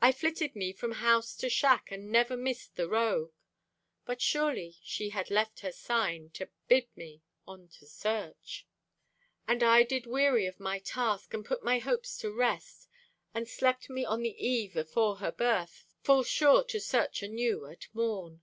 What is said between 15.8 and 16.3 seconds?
Full